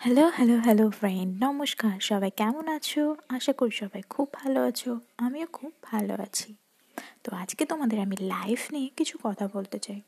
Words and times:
Hello 0.00 0.24
hello 0.28 0.56
hello 0.58 0.90
friend 0.90 1.44
নমস্কার। 1.44 2.00
সবাই 2.00 2.30
কেমন 2.30 2.68
আছো? 2.68 3.16
আশা 3.28 3.52
করি 3.52 3.70
সবাই 3.70 4.02
খুব 4.02 4.26
ভালো 4.32 4.60
আছো। 4.64 5.00
আমিও 5.18 5.46
খুব 5.52 5.72
ভালো 5.82 6.14
আছি। 6.14 6.54
তো 7.24 7.28
আজকে 7.36 7.66
তোমাদের 7.66 7.98
আমি 8.00 8.16
লাইফ 8.16 8.60
নিয়ে 8.72 8.88
কিছু 8.96 9.18
কথা 9.22 9.48
বলতে 9.52 9.78
চাই। 9.78 10.00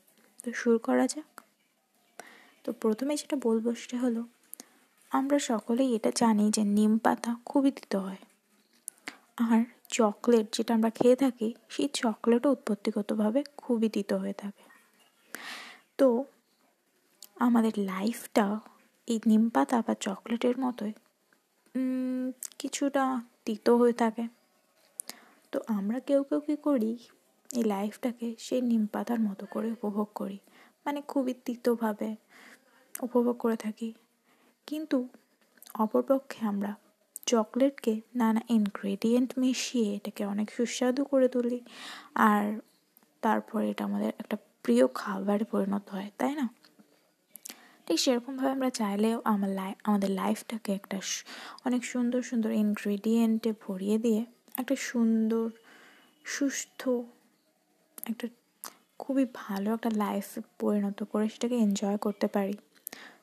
তো 0.44 0.48
শুরু 0.52 0.78
করা 0.78 1.06
যাক। 1.06 1.40
তো 2.64 2.72
প্রথমে 2.72 3.16
যেটা 3.16 3.36
বলব 3.42 3.74
সেটা 3.74 3.96
হলো, 3.98 4.22
আমরা 5.10 5.38
সকলেই 5.38 5.96
এটা 5.96 6.10
জানি 6.16 6.50
যে 6.50 6.62
নিম 6.64 6.98
পাতা 6.98 7.30
খুবই 7.44 7.70
দিতে 7.70 7.96
হয়। 7.96 8.22
আর 9.36 9.60
চকলেট 9.88 10.46
যেটা 10.56 10.74
আমরা 10.74 10.90
খেয়ে 10.90 11.16
থাকি, 11.16 11.48
সেই 11.68 11.88
চকলেটও 11.94 12.48
উৎপত্তিগতভাবে 12.50 13.40
খুবই 13.56 13.88
দিত 13.88 14.10
হয়ে 14.12 14.32
থাকে। 14.32 14.64
তো 15.98 16.08
আমাদের 17.40 17.72
লাইফটা 17.76 18.46
এই 19.08 19.18
নিম 19.26 19.44
পাতা 19.48 19.78
বা 19.82 19.94
চকলেটের 20.00 20.56
মতোই 20.58 20.92
কিছুটা 22.58 23.04
তিতো 23.44 23.72
হয়ে 23.76 23.92
থাকে। 23.92 24.24
তো 25.52 25.58
আমরা 25.68 25.98
কেউ 26.00 26.20
কেউ 26.22 26.40
কী 26.40 26.56
করি, 26.56 26.92
এই 27.50 27.64
লাইফটাকে 27.64 28.28
সেই 28.38 28.60
নিম 28.60 28.82
পাতার 28.86 29.20
মতো 29.20 29.44
করে 29.50 29.68
উপভোগ 29.72 30.08
করি। 30.14 30.38
মানে 30.86 31.00
খুবই 31.02 31.34
তিতোভাবে 31.44 32.10
উপভোগ 32.94 33.36
করে 33.38 33.56
থাকি। 33.56 33.88
কিন্তু 34.68 34.98
অপরপক্ষে 35.74 36.40
আমরা 36.46 36.72
চকলেটকে 37.26 37.94
নানা 38.14 38.40
ইনগ্রেডিয়েন্ট 38.48 39.30
মিশিয়ে 39.38 39.88
এটাকে 39.96 40.22
অনেক 40.24 40.48
সুস্বাদু 40.50 41.02
করে 41.04 41.28
তুলি। 41.28 41.60
আর 42.14 42.44
তারপরে 43.22 43.64
এটা 43.70 43.84
আমাদের 43.84 44.10
একটা 44.18 44.36
প্রিয় 44.62 44.84
খাবারে 44.94 45.44
পরিণত 45.44 45.84
হয়, 45.90 46.10
তাই 46.18 46.34
না? 46.34 46.46
ঠিক 47.86 47.98
সেরকমভাবে 47.98 48.52
আমরা 48.52 48.70
চাইলেও 48.70 49.20
আমার 49.24 49.50
লাই, 49.50 49.74
আমাদের 49.84 50.10
লাইফটাকে 50.10 50.72
একটা 50.72 51.00
অনেক 51.64 51.84
সুন্দর 51.84 52.22
সুন্দর 52.22 52.50
ইনগ্রেডিয়েন্টে 52.50 53.52
ভরিয়ে 53.66 53.98
দিয়ে 53.98 54.24
একটা 54.58 54.76
সুন্দর, 54.76 55.50
সুস্থ, 56.24 56.88
একটা 58.06 58.28
খুবই 58.98 59.26
ভালো 59.34 59.74
একটা 59.74 59.90
লাইফ 59.90 60.38
পরিণত 60.58 61.02
করে 61.02 61.28
সেটাকে 61.28 61.56
এনজয় 61.56 61.96
করতে 61.96 62.26
পারি। 62.26 62.56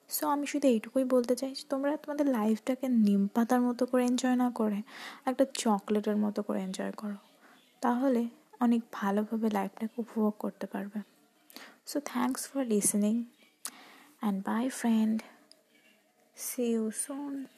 সো 0.09 0.27
আমি 0.27 0.47
শুধু 0.47 0.67
এইটুকুই 0.67 1.03
বলতে 1.03 1.35
চাই 1.35 1.55
তোমরা 1.69 1.97
তোমাদের 1.97 2.27
লাইফটাকে 2.27 2.87
নিম 2.87 3.27
পাতার 3.27 3.61
মতো 3.61 3.85
করে 3.85 4.05
এনজয় 4.05 4.35
না 4.35 4.51
করে 4.51 4.81
একটা 5.25 5.45
চকলেটের 5.53 6.17
মতো 6.17 6.43
করে 6.43 6.59
এনজয় 6.61 6.91
করো। 6.91 7.17
তাহলে 7.81 8.27
অনেক 8.59 8.81
ভালোভাবে 8.91 9.49
লাইফটাকে 9.49 10.01
উপভোগ 10.01 10.33
করতে 10.39 10.67
পারবে। 10.67 10.99
So 11.85 11.99
thanks 12.05 12.47
for 12.47 12.65
listening 12.65 13.23
and 14.23 14.43
bye 14.43 14.69
friend. 14.69 15.21
See 16.33 16.71
you 16.71 16.91
soon 16.91 17.49